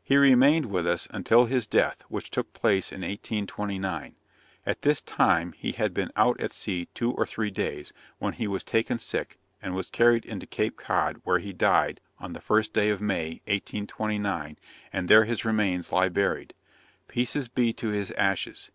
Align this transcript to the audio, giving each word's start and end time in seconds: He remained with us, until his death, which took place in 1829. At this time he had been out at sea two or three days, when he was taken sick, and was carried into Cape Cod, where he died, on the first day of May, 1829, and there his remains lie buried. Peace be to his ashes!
He 0.00 0.16
remained 0.16 0.66
with 0.66 0.86
us, 0.86 1.08
until 1.10 1.46
his 1.46 1.66
death, 1.66 2.04
which 2.08 2.30
took 2.30 2.52
place 2.52 2.92
in 2.92 3.00
1829. 3.00 4.14
At 4.64 4.82
this 4.82 5.00
time 5.00 5.54
he 5.58 5.72
had 5.72 5.92
been 5.92 6.12
out 6.14 6.40
at 6.40 6.52
sea 6.52 6.86
two 6.94 7.10
or 7.10 7.26
three 7.26 7.50
days, 7.50 7.92
when 8.20 8.34
he 8.34 8.46
was 8.46 8.62
taken 8.62 9.00
sick, 9.00 9.38
and 9.60 9.74
was 9.74 9.90
carried 9.90 10.24
into 10.24 10.46
Cape 10.46 10.76
Cod, 10.76 11.20
where 11.24 11.40
he 11.40 11.52
died, 11.52 12.00
on 12.20 12.32
the 12.32 12.40
first 12.40 12.72
day 12.72 12.90
of 12.90 13.00
May, 13.00 13.40
1829, 13.46 14.56
and 14.92 15.08
there 15.08 15.24
his 15.24 15.44
remains 15.44 15.90
lie 15.90 16.10
buried. 16.10 16.54
Peace 17.08 17.48
be 17.48 17.72
to 17.72 17.88
his 17.88 18.12
ashes! 18.12 18.70